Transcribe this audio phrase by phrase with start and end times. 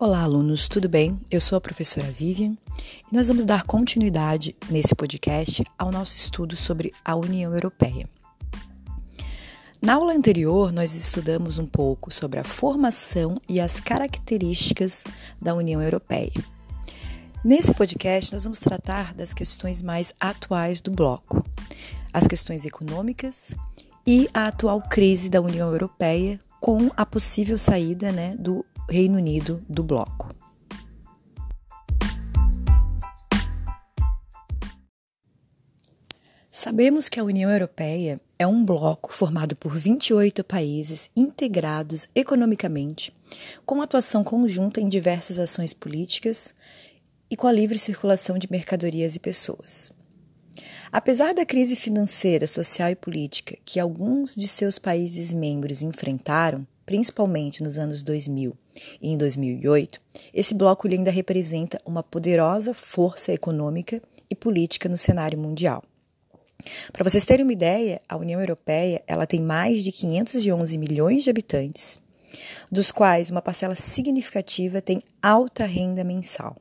[0.00, 1.18] Olá, alunos, tudo bem?
[1.28, 2.56] Eu sou a professora Vivian
[3.10, 8.08] e nós vamos dar continuidade nesse podcast ao nosso estudo sobre a União Europeia.
[9.82, 15.02] Na aula anterior, nós estudamos um pouco sobre a formação e as características
[15.42, 16.30] da União Europeia.
[17.44, 21.44] Nesse podcast, nós vamos tratar das questões mais atuais do bloco,
[22.12, 23.52] as questões econômicas
[24.06, 29.62] e a atual crise da União Europeia com a possível saída né, do Reino Unido
[29.68, 30.34] do bloco.
[36.50, 43.14] Sabemos que a União Europeia é um bloco formado por 28 países integrados economicamente,
[43.66, 46.54] com atuação conjunta em diversas ações políticas
[47.30, 49.92] e com a livre circulação de mercadorias e pessoas.
[50.90, 57.62] Apesar da crise financeira, social e política que alguns de seus países membros enfrentaram, principalmente
[57.62, 58.56] nos anos 2000
[59.02, 60.00] e em 2008,
[60.32, 65.84] esse bloco ainda representa uma poderosa força econômica e política no cenário mundial.
[66.90, 71.28] Para vocês terem uma ideia, a União Europeia ela tem mais de 511 milhões de
[71.28, 72.00] habitantes,
[72.72, 76.56] dos quais uma parcela significativa tem alta renda mensal.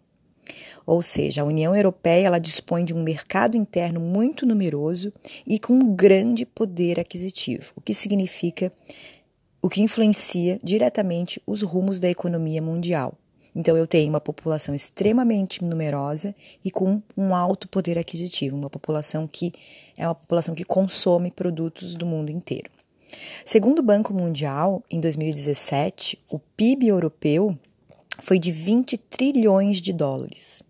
[0.85, 5.11] Ou seja, a União Europeia ela dispõe de um mercado interno muito numeroso
[5.45, 8.71] e com um grande poder aquisitivo, o que significa
[9.61, 13.13] o que influencia diretamente os rumos da economia mundial.
[13.55, 19.27] Então, eu tenho uma população extremamente numerosa e com um alto poder aquisitivo, uma população
[19.27, 19.51] que
[19.97, 22.69] é uma população que consome produtos do mundo inteiro.
[23.43, 27.57] Segundo o Banco Mundial, em 2017, o PIB europeu
[28.19, 30.61] foi de 20 trilhões de dólares.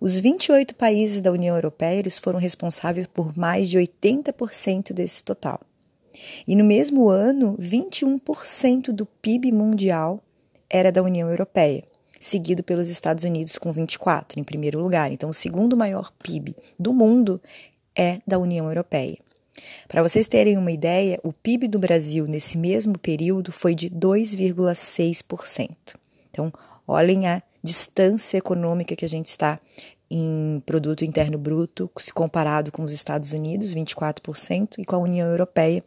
[0.00, 5.60] Os 28 países da União Europeia eles foram responsáveis por mais de 80% desse total.
[6.46, 10.22] E no mesmo ano, 21% do PIB mundial
[10.68, 11.84] era da União Europeia,
[12.18, 15.12] seguido pelos Estados Unidos com 24 em primeiro lugar.
[15.12, 17.40] Então, o segundo maior PIB do mundo
[17.94, 19.18] é da União Europeia.
[19.86, 25.68] Para vocês terem uma ideia, o PIB do Brasil nesse mesmo período foi de 2,6%.
[26.30, 26.52] Então,
[26.86, 29.60] olhem a distância econômica que a gente está
[30.14, 35.26] em produto interno bruto, se comparado com os Estados Unidos, 24%, e com a União
[35.26, 35.82] Europeia,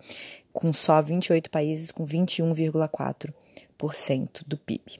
[0.51, 3.31] com só 28 países, com 21,4%
[4.47, 4.99] do PIB.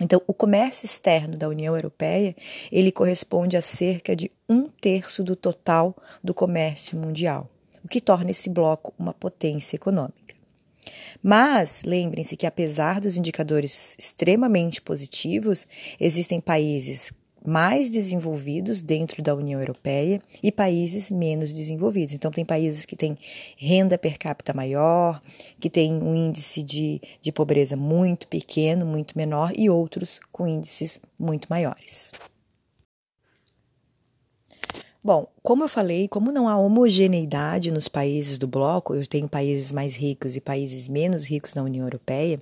[0.00, 2.34] Então, o comércio externo da União Europeia
[2.72, 7.48] ele corresponde a cerca de um terço do total do comércio mundial,
[7.84, 10.34] o que torna esse bloco uma potência econômica.
[11.22, 15.64] Mas lembrem-se que, apesar dos indicadores extremamente positivos,
[16.00, 17.12] existem países
[17.48, 22.14] mais desenvolvidos dentro da União Europeia e países menos desenvolvidos.
[22.14, 23.16] Então, tem países que têm
[23.56, 25.20] renda per capita maior,
[25.58, 31.00] que têm um índice de, de pobreza muito pequeno, muito menor, e outros com índices
[31.18, 32.12] muito maiores.
[35.02, 39.72] Bom, como eu falei, como não há homogeneidade nos países do bloco, eu tenho países
[39.72, 42.38] mais ricos e países menos ricos na União Europeia,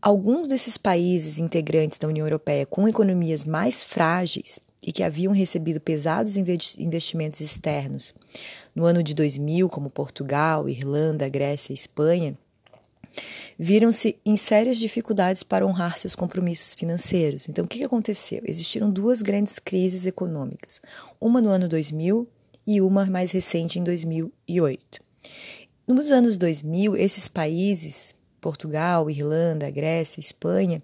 [0.00, 5.80] alguns desses países integrantes da União Europeia com economias mais frágeis e que haviam recebido
[5.80, 8.14] pesados investimentos externos
[8.74, 12.38] no ano de 2000, como Portugal, Irlanda, Grécia e Espanha,
[13.58, 17.48] viram-se em sérias dificuldades para honrar seus compromissos financeiros.
[17.48, 18.42] Então, o que aconteceu?
[18.44, 20.80] Existiram duas grandes crises econômicas,
[21.20, 22.28] uma no ano 2000
[22.66, 25.00] e uma mais recente em 2008.
[25.86, 28.15] Nos anos 2000, esses países,
[28.46, 30.80] Portugal, Irlanda, Grécia, Espanha,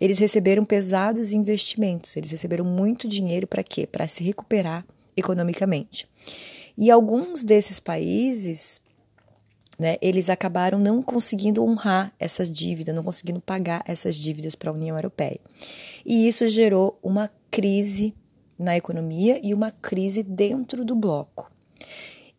[0.00, 3.86] eles receberam pesados investimentos, eles receberam muito dinheiro para quê?
[3.86, 4.84] Para se recuperar
[5.16, 6.08] economicamente.
[6.76, 8.80] E alguns desses países
[9.78, 14.74] né, eles acabaram não conseguindo honrar essas dívidas, não conseguindo pagar essas dívidas para a
[14.74, 15.38] União Europeia.
[16.04, 18.12] E isso gerou uma crise
[18.58, 21.53] na economia e uma crise dentro do bloco.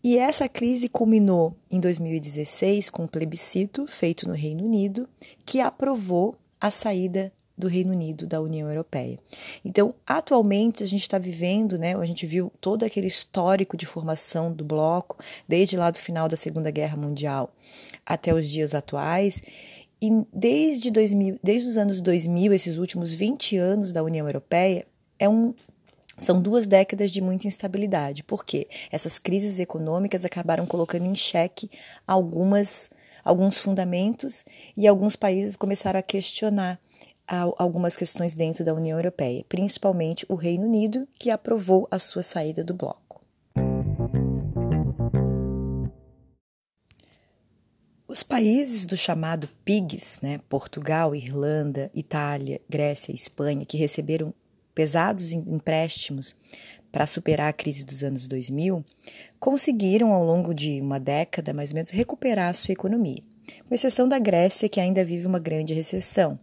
[0.05, 5.09] E essa crise culminou em 2016 com um plebiscito feito no Reino Unido
[5.43, 9.17] que aprovou a saída do Reino Unido da União Europeia.
[9.66, 11.96] Então, atualmente a gente está vivendo, né?
[11.96, 15.17] A gente viu todo aquele histórico de formação do bloco
[15.47, 17.52] desde lá do final da Segunda Guerra Mundial
[18.05, 19.41] até os dias atuais.
[19.99, 24.85] E desde 2000, desde os anos 2000, esses últimos 20 anos da União Europeia,
[25.17, 25.52] é um
[26.17, 31.70] são duas décadas de muita instabilidade, porque essas crises econômicas acabaram colocando em xeque
[32.08, 32.90] algumas
[33.23, 34.46] alguns fundamentos
[34.78, 36.79] e alguns países começaram a questionar
[37.58, 42.64] algumas questões dentro da União Europeia, principalmente o Reino Unido, que aprovou a sua saída
[42.64, 43.23] do bloco.
[48.08, 54.34] Os países do chamado PIGS, né, Portugal, Irlanda, Itália, Grécia e Espanha, que receberam
[54.75, 56.35] pesados empréstimos
[56.91, 58.85] para superar a crise dos anos 2000,
[59.39, 63.22] conseguiram ao longo de uma década, mais ou menos, recuperar a sua economia,
[63.67, 66.39] com exceção da Grécia, que ainda vive uma grande recessão.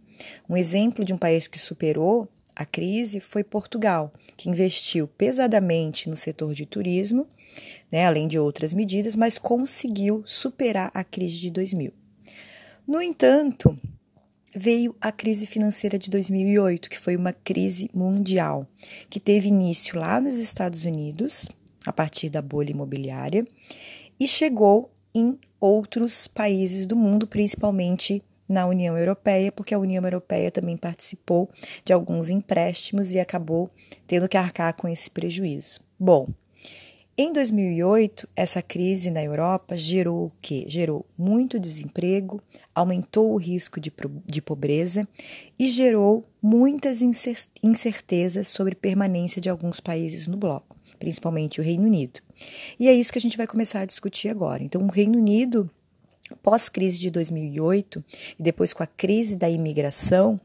[0.49, 6.15] Um exemplo de um país que superou a crise foi Portugal, que investiu pesadamente no
[6.15, 7.27] setor de turismo,
[7.91, 11.91] né, além de outras medidas, mas conseguiu superar a crise de 2000.
[12.85, 13.79] No entanto,
[14.55, 18.67] veio a crise financeira de 2008, que foi uma crise mundial,
[19.09, 21.47] que teve início lá nos Estados Unidos,
[21.85, 23.45] a partir da bolha imobiliária,
[24.19, 30.51] e chegou em outros países do mundo, principalmente na União Europeia, porque a União Europeia
[30.51, 31.49] também participou
[31.83, 33.69] de alguns empréstimos e acabou
[34.05, 35.79] tendo que arcar com esse prejuízo.
[35.99, 36.27] Bom,
[37.15, 40.65] em 2008, essa crise na Europa gerou o quê?
[40.67, 42.41] Gerou muito desemprego,
[42.73, 43.93] aumentou o risco de,
[44.25, 45.07] de pobreza
[45.59, 47.01] e gerou muitas
[47.61, 52.19] incertezas sobre permanência de alguns países no bloco, principalmente o Reino Unido.
[52.79, 54.63] E é isso que a gente vai começar a discutir agora.
[54.63, 55.69] Então, o Reino Unido
[56.41, 58.03] pós-crise de 2008
[58.39, 60.39] e depois com a crise da imigração,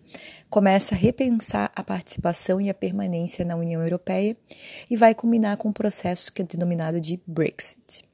[0.50, 4.36] começa a repensar a participação e a permanência na União Europeia
[4.90, 8.04] e vai culminar com um processo que é denominado de Brexit.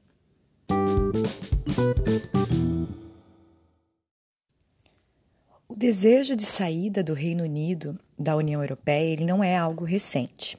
[5.67, 10.57] O desejo de saída do Reino Unido da União Europeia ele não é algo recente.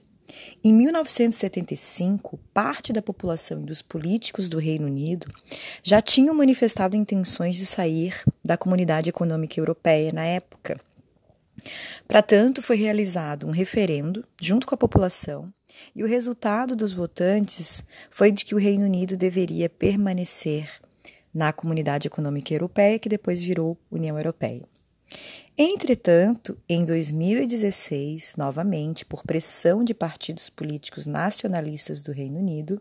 [0.63, 5.27] Em 1975, parte da população e dos políticos do Reino Unido
[5.83, 10.81] já tinham manifestado intenções de sair da Comunidade Econômica Europeia na época.
[12.07, 15.53] Para tanto, foi realizado um referendo junto com a população,
[15.95, 20.71] e o resultado dos votantes foi de que o Reino Unido deveria permanecer
[21.33, 24.63] na Comunidade Econômica Europeia, que depois virou União Europeia.
[25.59, 32.79] Entretanto, em 2016, novamente, por pressão de partidos políticos nacionalistas do Reino Unido,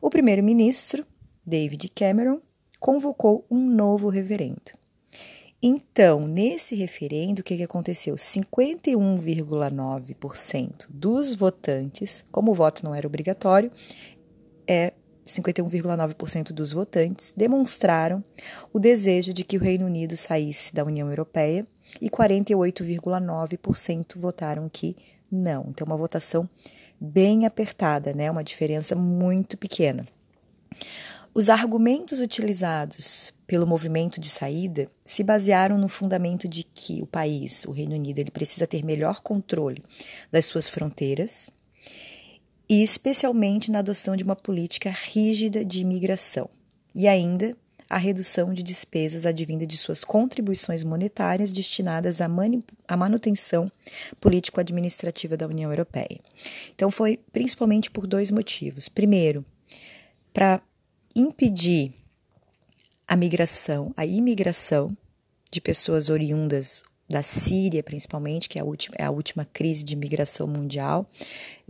[0.00, 1.04] o primeiro-ministro,
[1.44, 2.40] David Cameron,
[2.80, 4.72] convocou um novo referendo.
[5.62, 8.14] Então, nesse referendo, o que, que aconteceu?
[8.14, 13.72] 51,9% dos votantes, como o voto não era obrigatório,
[14.66, 14.92] é
[15.26, 18.24] 51,9% dos votantes demonstraram
[18.72, 21.66] o desejo de que o Reino Unido saísse da União Europeia
[22.00, 24.94] e 48,9% votaram que
[25.30, 25.66] não.
[25.68, 26.48] Então, uma votação
[27.00, 28.30] bem apertada, né?
[28.30, 30.06] Uma diferença muito pequena.
[31.34, 37.64] Os argumentos utilizados pelo movimento de saída se basearam no fundamento de que o país,
[37.66, 39.84] o Reino Unido, ele precisa ter melhor controle
[40.30, 41.50] das suas fronteiras
[42.68, 46.48] e especialmente na adoção de uma política rígida de imigração.
[46.94, 47.56] E ainda
[47.88, 52.28] a redução de despesas advinda de suas contribuições monetárias destinadas à,
[52.96, 53.70] manutenção
[54.20, 56.20] político-administrativa da União Europeia.
[56.74, 58.88] Então, foi principalmente por dois motivos.
[58.88, 59.44] Primeiro,
[60.32, 60.60] para
[61.14, 61.92] impedir
[63.06, 64.96] a migração, a imigração
[65.50, 69.94] de pessoas oriundas da Síria, principalmente, que é a, última, é a última crise de
[69.94, 71.08] migração mundial,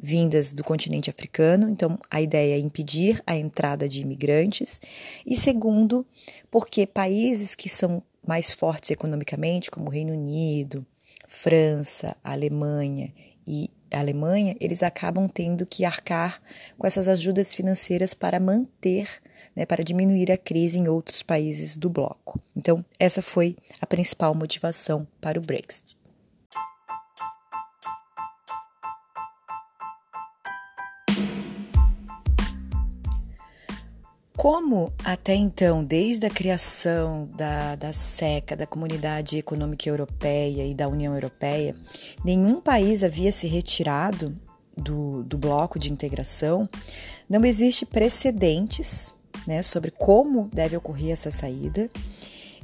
[0.01, 1.69] vindas do continente africano.
[1.69, 4.81] Então, a ideia é impedir a entrada de imigrantes.
[5.27, 6.07] E segundo,
[6.51, 10.85] porque países que são mais fortes economicamente, como o Reino Unido,
[11.29, 13.13] França, Alemanha
[13.47, 16.41] e Alemanha, eles acabam tendo que arcar
[16.79, 19.09] com essas ajudas financeiras para manter
[19.55, 22.41] né, para diminuir a crise em outros países do bloco.
[22.55, 25.97] Então, essa foi a principal motivação para o Brexit.
[34.37, 40.87] Como até então, desde a criação da, da SECA, da Comunidade Econômica Europeia e da
[40.89, 41.75] União Europeia,
[42.23, 44.37] nenhum país havia se retirado
[44.77, 46.69] do, do bloco de integração,
[47.29, 49.15] não existe precedentes
[49.47, 51.91] né, sobre como deve ocorrer essa saída,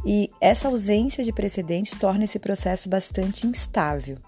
[0.04, 4.18] e essa ausência de precedentes torna esse processo bastante instável.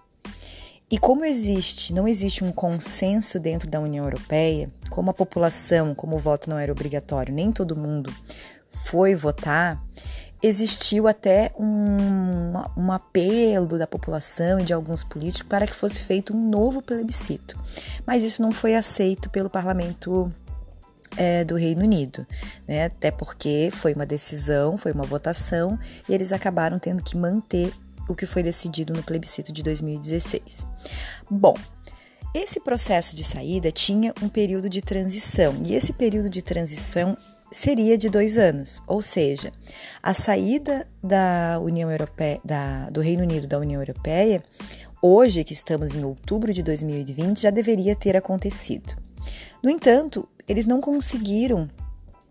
[0.95, 6.15] E como existe, não existe um consenso dentro da União Europeia, como a população, como
[6.15, 8.15] o voto não era obrigatório, nem todo mundo
[8.71, 9.85] foi votar,
[10.41, 16.33] existiu até um, um, apelo da população e de alguns políticos para que fosse feito
[16.33, 17.61] um novo plebiscito.
[18.07, 20.33] Mas isso não foi aceito pelo parlamento
[21.17, 22.25] é, do Reino Unido,
[22.69, 22.85] né?
[22.85, 25.77] Até porque foi uma decisão, foi uma votação
[26.09, 27.73] e eles acabaram tendo que manter
[28.09, 30.67] o que foi decidido no plebiscito de 2016.
[31.31, 31.55] Bom,
[32.35, 37.17] esse processo de saída tinha um período de transição e esse período de transição
[37.53, 39.53] seria de dois anos, ou seja,
[40.03, 44.43] a saída da União Europeia, da, do Reino Unido da União Europeia,
[45.01, 48.97] hoje que estamos em outubro de 2020, já deveria ter acontecido.
[49.63, 51.71] No entanto, eles não conseguiram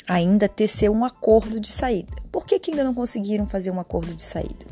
[0.07, 2.13] ainda tecer um acordo de saída.
[2.31, 4.65] Por que, que ainda não conseguiram fazer um acordo de saída?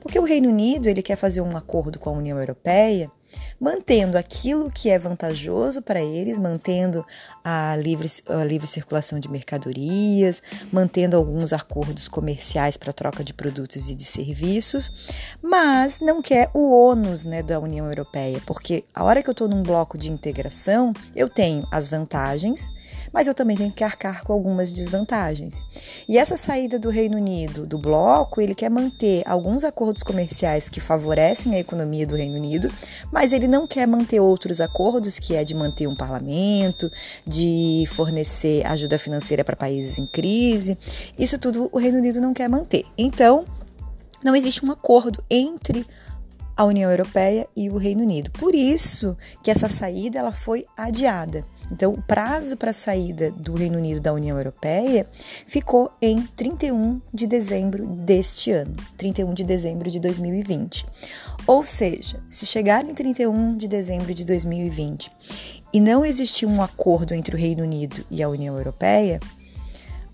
[0.00, 3.10] Porque o Reino Unido ele quer fazer um acordo com a União Europeia
[3.60, 7.04] mantendo aquilo que é vantajoso para eles, mantendo
[7.42, 10.42] a livre, a livre circulação de mercadorias,
[10.72, 14.90] mantendo alguns acordos comerciais para troca de produtos e de serviços,
[15.42, 19.48] mas não quer o ônus né, da União Europeia, porque a hora que eu estou
[19.48, 22.72] num bloco de integração, eu tenho as vantagens,
[23.12, 25.64] mas eu também tenho que arcar com algumas desvantagens.
[26.08, 30.80] E essa saída do Reino Unido do bloco, ele quer manter alguns acordos comerciais que
[30.80, 32.70] favorecem a economia do Reino Unido,
[33.12, 36.90] mas ele não quer manter outros acordos, que é de manter um parlamento,
[37.26, 40.76] de fornecer ajuda financeira para países em crise.
[41.18, 42.84] Isso tudo o Reino Unido não quer manter.
[42.96, 43.44] Então,
[44.22, 45.86] não existe um acordo entre
[46.56, 48.30] a União Europeia e o Reino Unido.
[48.32, 51.44] Por isso que essa saída ela foi adiada.
[51.70, 55.06] Então, o prazo para a saída do Reino Unido da União Europeia
[55.46, 60.86] ficou em 31 de dezembro deste ano, 31 de dezembro de 2020.
[61.46, 65.10] Ou seja, se chegar em 31 de dezembro de 2020
[65.72, 69.20] e não existir um acordo entre o Reino Unido e a União Europeia,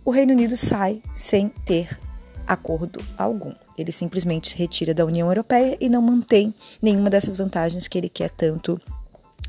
[0.04, 1.98] o Reino Unido sai sem ter
[2.46, 3.54] acordo algum.
[3.76, 8.08] Ele simplesmente se retira da União Europeia e não mantém nenhuma dessas vantagens que ele
[8.08, 8.80] quer tanto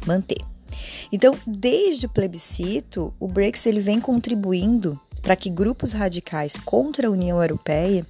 [0.06, 0.55] manter.
[1.12, 7.12] Então, desde o plebiscito, o Brexit ele vem contribuindo para que grupos radicais contra a
[7.12, 8.06] União Europeia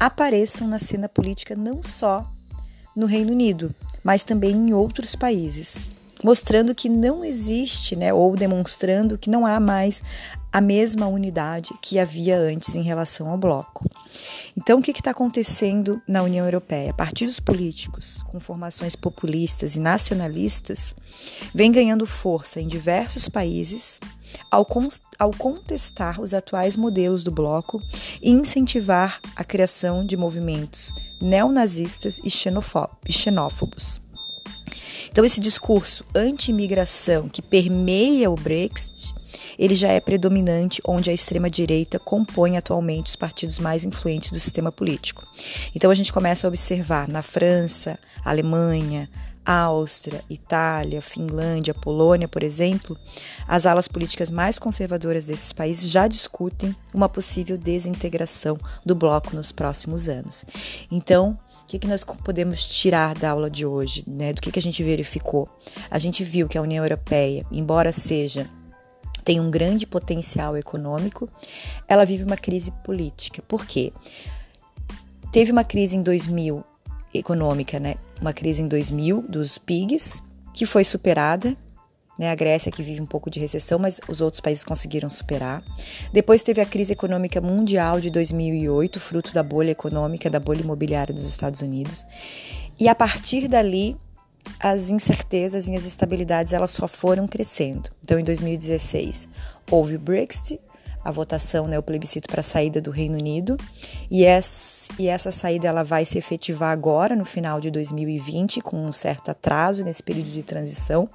[0.00, 2.26] apareçam na cena política não só
[2.96, 5.88] no Reino Unido, mas também em outros países,
[6.22, 10.02] mostrando que não existe, né, ou demonstrando que não há mais
[10.54, 13.84] a mesma unidade que havia antes em relação ao bloco.
[14.56, 16.94] Então, o que está acontecendo na União Europeia?
[16.94, 20.94] Partidos políticos com formações populistas e nacionalistas
[21.52, 23.98] vêm ganhando força em diversos países
[24.48, 24.64] ao,
[25.18, 27.82] ao contestar os atuais modelos do bloco
[28.22, 32.30] e incentivar a criação de movimentos neonazistas e
[33.12, 34.00] xenófobos.
[35.10, 39.12] Então, esse discurso anti-imigração que permeia o Brexit
[39.58, 44.70] ele já é predominante onde a extrema-direita compõe atualmente os partidos mais influentes do sistema
[44.70, 45.26] político.
[45.74, 49.08] Então a gente começa a observar na França, Alemanha,
[49.44, 52.96] Áustria, Itália, Finlândia, Polônia, por exemplo,
[53.46, 59.52] as alas políticas mais conservadoras desses países já discutem uma possível desintegração do bloco nos
[59.52, 60.44] próximos anos.
[60.90, 64.04] Então, o que, que nós podemos tirar da aula de hoje?
[64.06, 64.32] Né?
[64.32, 65.48] Do que, que a gente verificou?
[65.90, 68.48] A gente viu que a União Europeia, embora seja
[69.24, 71.28] tem um grande potencial econômico,
[71.88, 73.42] ela vive uma crise política.
[73.48, 73.92] Por quê?
[75.32, 76.62] Teve uma crise em 2000
[77.12, 77.94] econômica, né?
[78.20, 81.56] Uma crise em 2000 dos PIGs, que foi superada,
[82.18, 82.30] né?
[82.30, 85.64] A Grécia que vive um pouco de recessão, mas os outros países conseguiram superar.
[86.12, 91.14] Depois teve a crise econômica mundial de 2008, fruto da bolha econômica, da bolha imobiliária
[91.14, 92.04] dos Estados Unidos.
[92.78, 93.96] E a partir dali,
[94.60, 97.90] as incertezas e as instabilidades elas só foram crescendo.
[98.02, 99.28] Então, em 2016,
[99.70, 100.60] houve o Brexit,
[101.04, 103.56] a votação, né, o plebiscito para a saída do Reino Unido,
[104.10, 108.84] e essa, e essa saída ela vai se efetivar agora, no final de 2020, com
[108.84, 111.08] um certo atraso nesse período de transição,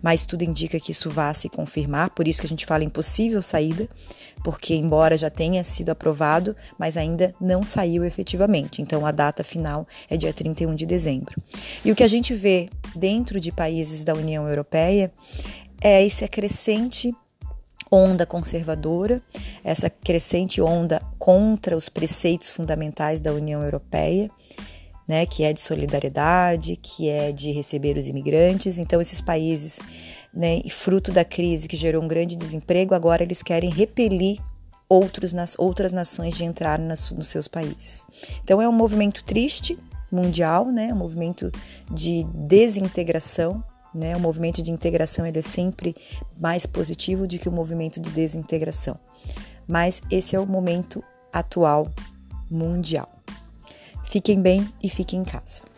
[0.00, 3.42] mas tudo indica que isso vá se confirmar, por isso que a gente fala impossível
[3.42, 3.88] saída,
[4.44, 8.82] porque embora já tenha sido aprovado, mas ainda não saiu efetivamente.
[8.82, 11.40] Então a data final é dia 31 de dezembro.
[11.84, 15.12] E o que a gente vê dentro de países da União Europeia
[15.80, 17.12] é esse crescente
[17.92, 19.20] onda conservadora,
[19.62, 24.30] essa crescente onda contra os preceitos fundamentais da União Europeia,
[25.06, 28.78] né, que é de solidariedade, que é de receber os imigrantes.
[28.78, 29.78] Então, esses países,
[30.32, 34.40] né, fruto da crise que gerou um grande desemprego, agora eles querem repelir
[34.88, 38.06] outros, nas, outras nações de entrar nas, nos seus países.
[38.42, 39.78] Então, é um movimento triste
[40.10, 41.50] mundial, né, um movimento
[41.90, 43.62] de desintegração
[43.94, 44.16] né?
[44.16, 45.94] O movimento de integração ele é sempre
[46.38, 48.98] mais positivo do que o movimento de desintegração.
[49.66, 51.90] Mas esse é o momento atual
[52.50, 53.08] mundial.
[54.04, 55.71] Fiquem bem e fiquem em casa.